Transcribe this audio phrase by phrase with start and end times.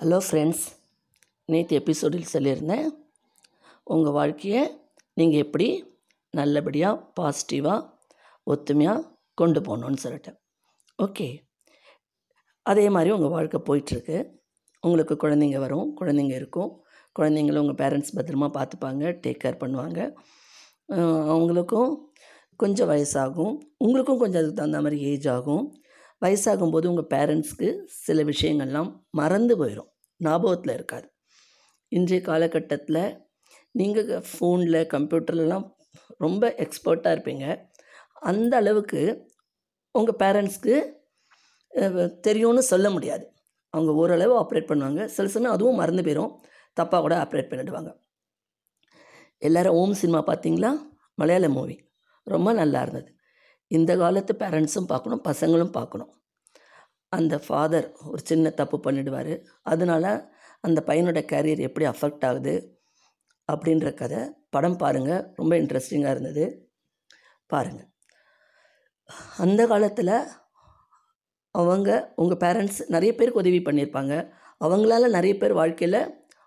[0.00, 0.62] Hello friends
[1.44, 2.86] நேற்று எபிசோடில் சொல்லியிருந்தேன்
[3.84, 4.62] உங்கள் வாழ்க்கையை
[5.12, 5.66] நீங்கள் எப்படி
[6.30, 7.80] நல்லபடியாக பாசிட்டிவாக
[8.46, 9.02] ஒத்துமையாக
[9.34, 10.32] கொண்டு போகணுன்னு சொல்லிட்டு
[10.98, 11.26] ஓகே
[12.62, 14.18] அதே மாதிரி உங்கள் வாழ்க்கை போயிட்டுருக்கு.
[14.80, 16.70] உங்களுக்கு குழந்தைங்க வரும் குழந்தைங்க இருக்கும்.
[17.18, 20.00] குழந்தைங்களும் உங்கள் பேரண்ட்ஸ் பத்திரமா பார்த்துப்பாங்க டேக் கேர் பண்ணுவாங்க.
[21.34, 21.92] அவங்களுக்கும்
[22.56, 23.54] கொஞ்சம் வயசாகும்.
[23.76, 25.76] உங்களுக்கும் கொஞ்சம் அதுக்கு தகுந்த மாதிரி ஏஜ் ஆகும்.
[26.22, 27.68] வயசாகும்போது உங்கள் பேரண்ட்ஸ்க்கு
[28.04, 31.06] சில விஷயங்கள்லாம் மறந்து போயிடும் ஞாபகத்தில் இருக்காது.
[31.88, 33.02] இன்றைய காலகட்டத்தில்
[33.70, 35.66] நீங்கள் ஃபோனில் கம்ப்யூட்டர்லலாம்
[36.24, 37.46] ரொம்ப எக்ஸ்பர்ட்டாக இருப்பீங்க.
[38.30, 39.00] அந்த அளவுக்கு
[39.94, 40.74] உங்கள் பேரண்ட்ஸ்க்கு
[42.20, 43.24] தெரியும்னு சொல்ல முடியாது.
[43.74, 45.04] அவங்க ஓரளவு ஆப்ரேட் பண்ணுவாங்க.
[45.16, 46.32] சில சமயம் அதுவும் மறந்து போயிடும்
[46.80, 47.90] தப்பாக கூட ஆப்ரேட் பண்ணிடுவாங்க.
[49.38, 50.70] எல்லோரும் ஓம் சினிமா பார்த்தீங்களா?
[51.14, 51.76] மலையாள மூவி
[52.26, 53.08] ரொம்ப நல்லா இருந்தது.
[53.76, 56.10] இந்த காலத்து பேரண்ட்ஸும் பார்க்கணும் பசங்களும் பார்க்கணும்.
[57.12, 59.34] அந்த ஃபாதர் ஒரு சின்ன தப்பு பண்ணிடுவார்.
[59.72, 60.04] அதனால
[60.64, 62.54] அந்த பையனோட கேரியர் எப்படி அஃபெக்ட் ஆகுது
[63.52, 64.20] அப்படின்ற கதை.
[64.54, 66.44] படம் பாருங்கள் ரொம்ப இன்ட்ரெஸ்டிங்காக இருந்தது.
[67.46, 67.88] பாருங்கள்
[69.36, 70.16] அந்த காலத்தில்
[71.54, 74.14] அவங்க உங்கள் பேரண்ட்ஸ் நிறைய பேருக்கு உதவி பண்ணியிருப்பாங்க.
[74.64, 76.02] அவங்களால நிறைய பேர் வாழ்க்கையில்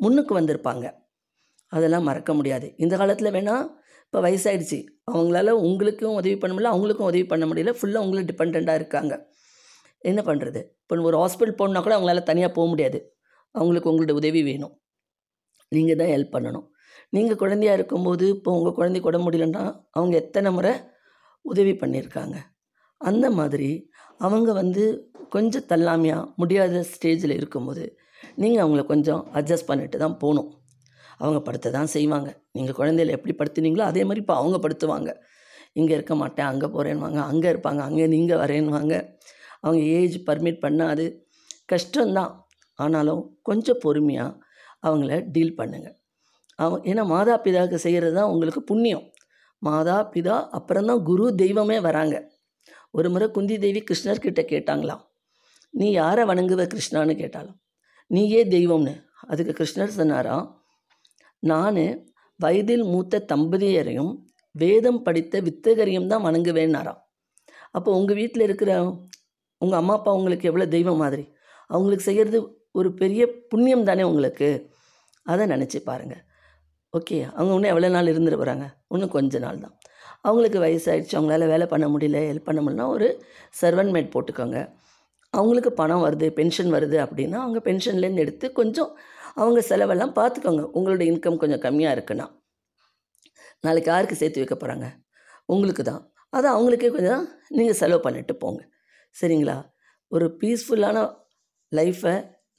[0.00, 0.86] முன்னுக்கு வந்திருப்பாங்க.
[1.72, 2.66] அதெல்லாம் மறக்க முடியாது.
[2.76, 3.66] இந்த காலத்தில் வேணால்
[4.06, 4.78] இப்போ வயசாகிடுச்சு
[5.12, 7.72] அவங்களால உங்களுக்கும் உதவி பண்ண முடியல அவங்களுக்கும் உதவி பண்ண முடியல.
[7.78, 9.14] ஃபுல்லாக உங்களுக்கு டிபெண்ட்டாக இருக்காங்க.
[10.04, 12.98] என்ன பண்ணுறது இப்போ ஒரு ஹாஸ்பிட்டல் போகணுன்னா கூட அவங்களால தனியாக போக முடியாது.
[13.54, 14.74] அவங்களுக்கு உங்களோட உதவி வேணும்.
[15.72, 16.66] நீங்கள் தான் ஹெல்ப் பண்ணணும்.
[17.14, 20.72] நீங்கள் குழந்தையா இருக்கும்போது இப்போ உங்கள் குழந்தைக்கு உடம்பு முடியலன்னா அவங்க எத்தனை முறை
[21.44, 22.36] உதவி பண்ணியிருக்காங்க?
[23.00, 23.70] அந்த மாதிரி
[24.16, 24.84] அவங்க வந்து
[25.34, 27.84] கொஞ்சம் தள்ளாமையாக முடியாத ஸ்டேஜில் இருக்கும்போது
[28.36, 30.50] நீங்கள் அவங்கள கொஞ்சம் அட்ஜஸ்ட் பண்ணிட்டு தான் போகணும்.
[31.18, 32.30] அவங்க படுத்த தான் செய்வாங்க.
[32.52, 35.10] நீங்கள் குழந்தையில எப்படி படுத்துனீங்களோ அதே மாதிரி இப்போ அவங்க படுத்துவாங்க.
[35.72, 38.94] இங்கே இருக்க மாட்டேன் அங்கே போகிறேன்வாங்க அங்கே இருப்பாங்க அங்கே நீங்கள் வரேன்வாங்க
[39.60, 41.06] அவங்க ஏஜ் பர்மிட் பண்ணாது.
[41.72, 42.32] கஷ்டம்தான்.
[42.78, 44.32] ஆனாலும் கொஞ்சம் பொறுமையாக
[44.82, 45.96] அவங்கள டீல் பண்ணுங்கள்
[46.58, 49.04] அவங்க ஏன்னா மாதா பிதாவுக்கு செய்கிறது தான் உங்களுக்கு புண்ணியம்.
[49.58, 52.16] மாதா பிதா அப்புறம்தான் குரு தெய்வமே வராங்க.
[52.90, 55.02] ஒரு முறை குந்தி தேவி கிருஷ்ணர்கிட்ட கேட்டாங்களாம்.
[55.70, 57.14] நீ யாரை வணங்குவ கிருஷ்ணான்னு?
[57.16, 57.56] கேட்டாலும்.
[58.06, 58.94] நீயே தெய்வம்னு.
[59.28, 60.44] அதுக்கு கிருஷ்ணர் சொன்னாராம்.
[61.50, 61.82] நான்
[62.40, 64.12] வயதில் மூத்த தம்பதியரையும்
[64.54, 67.00] வேதம் படித்த வித்தகரையும் தான் வணங்குவேன்னாராம்.
[67.76, 68.70] அப்போ உங்கள் வீட்டில் இருக்கிற
[69.62, 71.24] உங்கள் அம்மா அப்பா உங்களுக்கு எவ்வளோ தெய்வம் மாதிரி?
[71.70, 72.38] அவங்களுக்கு செய்கிறது
[72.78, 74.48] ஒரு பெரிய புண்ணியம் தானே உங்களுக்கு?
[75.26, 76.22] அதை நினச்சி பாருங்கள்
[76.94, 79.74] ஓகே அவங்க இன்னும் எவ்வளோ நாள் இருந்துட்டு போகிறாங்க இன்னும் கொஞ்ச நாள் தான்.
[80.26, 83.08] அவங்களுக்கு வயசாகிடுச்சு அவங்களால வேலை பண்ண முடியல ஹெல்ப் பண்ண முடியலனா ஒரு
[83.60, 84.58] சர்வன் மேட் போட்டுக்கோங்க.
[85.34, 88.90] அவங்களுக்கு பணம் வருது பென்ஷன் வருது அப்படின்னா அவங்க பென்ஷன்லேருந்து எடுத்து கொஞ்சம்
[89.40, 90.62] அவங்க செலவெல்லாம் பார்த்துக்கோங்க.
[90.76, 92.26] உங்களோட இன்கம் கொஞ்சம் கம்மியாக இருக்குன்னா.
[93.60, 94.86] நாளைக்கு யாருக்கு சேர்த்து வைக்க போகிறாங்க
[95.54, 96.02] உங்களுக்கு தான்.
[96.36, 98.62] அதை அவங்களுக்கே கொஞ்சம் நீங்கள் செலவு பண்ணிட்டு போங்க.
[99.20, 99.56] சரிங்களா?
[100.12, 100.98] ஒரு பீஸ்ஃபுல்லான
[101.72, 102.14] லைஃப்பை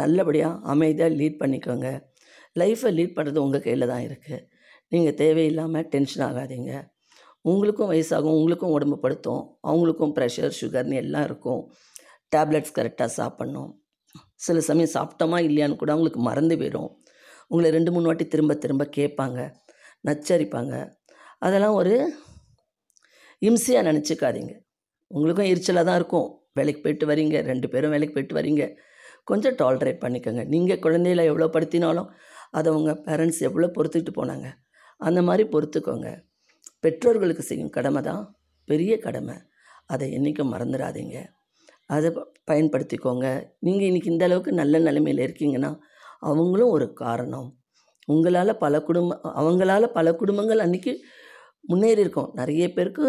[0.00, 1.88] நல்லபடியாக அமைதியாக லீட் பண்ணிக்கோங்க.
[2.60, 4.40] லைஃப்பை லீட் பண்ணுறது உங்கள் கையில் தான் இருக்குது
[4.92, 6.72] நீங்கள் தேவையில்லாமல் டென்ஷன் ஆகாதீங்க.
[7.50, 11.62] உங்களுக்கும் வயசாகும் உங்களுக்கும் உடம்பு படுத்தும் அவங்களுக்கும் ப்ரெஷர் சுகர்னு எல்லாம் இருக்கும்.
[12.34, 13.70] டேப்லெட்ஸ் கரெக்டாக சாப்பிட்ணும்.
[14.46, 16.90] சில சமயம் சாப்பிட்டோமா இல்லையான்னு கூட அவங்களுக்கு மறந்து போயிடும்.
[17.50, 19.40] உங்களை ரெண்டு மூணு வாட்டி திரும்ப திரும்ப கேட்பாங்க
[20.08, 20.74] நச்சரிப்பாங்க.
[21.46, 21.94] அதெல்லாம் ஒரு
[23.48, 24.52] இம்சையாக நினச்சிக்காதீங்க.
[25.10, 26.28] உங்களுக்கும் எரிச்சலாக தான் இருக்கும்.
[26.58, 28.64] வேலைக்கு போயிட்டு வரீங்க ரெண்டு பேரும் வேலைக்கு போயிட்டு வரீங்க.
[29.30, 30.42] கொஞ்சம் டாலரேட் பண்ணிக்கோங்க.
[30.54, 32.08] நீங்கள் குழந்தையில எவ்வளோ படுத்தினாலும்
[32.58, 34.48] அதை உங்கள் பேரண்ட்ஸ் எவ்வளோ பொறுத்துக்கிட்டு போனாங்க
[35.08, 36.08] அந்த மாதிரி பொறுத்துக்கோங்க.
[36.84, 38.22] பெற்றோர்களுக்கு செய்யும் கடமை தான்
[38.70, 39.36] பெரிய கடமை.
[39.92, 41.16] அதை என்றைக்கும் மறந்துடாதீங்க.
[41.94, 42.08] அதை
[42.50, 43.26] பயன்படுத்திக்கோங்க.
[43.66, 45.70] நீங்கள் இன்றைக்கி இந்த அளவுக்கு நல்ல நிலைமையில் இருக்கீங்கன்னா
[46.30, 47.48] அவங்களும் ஒரு காரணம்.
[48.12, 50.92] உங்களால் பல குடும்ப அவங்களால பல குடும்பங்கள் அன்றைக்கி
[51.70, 52.30] முன்னேறி இருக்கும்.
[52.34, 53.04] நிறைய பேருக்கு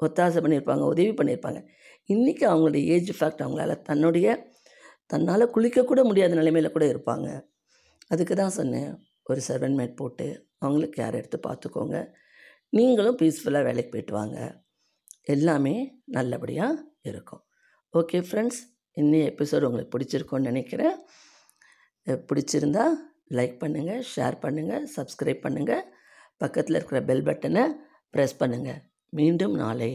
[0.00, 1.60] ஒத்தாசை பண்ணியிருப்பாங்க உதவி பண்ணியிருப்பாங்க.
[2.08, 4.26] இன்றைக்கி அவங்களுடைய ஏஜ் ஃபேக்ட் அவங்களால தன்னுடைய
[5.06, 7.28] தன்னால் குளிக்கக்கூட முடியாத நிலைமையில் கூட இருப்பாங்க.
[8.08, 8.90] அதுக்கு தான் சொன்னேன்
[9.30, 10.26] ஒரு செவன் மேட் போட்டு
[10.58, 11.96] அவங்களுக்கு கேர் எடுத்து பார்த்துக்கோங்க.
[12.72, 14.38] நீங்களும் பீஸ்ஃபுல்லாக வேலைக்கு போயிட்டு வாங்க.
[15.34, 15.74] எல்லாமே
[16.16, 17.42] நல்லபடியாக இருக்கும்.
[17.94, 18.58] ஓகே ஃப்ரெண்ட்ஸ்
[18.96, 20.96] இன்னி எபிசோட் உங்களுக்கு பிடிச்சிருக்கோன்னு நினைக்கிறேன்.
[22.30, 22.84] பிடிச்சிருந்தா
[23.38, 25.82] லைக் பண்ணுங்கள் ஷேர் பண்ணுங்கள் சப்ஸ்கிரைப் பண்ணுங்கள்
[26.42, 27.64] பக்கத்தில் இருக்கிற பெல் பட்டனை
[28.14, 28.80] ப்ரெஸ் பண்ணுங்கள்
[29.12, 29.90] மீண்டும் நாளை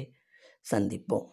[0.71, 1.27] சந்திப்போம்.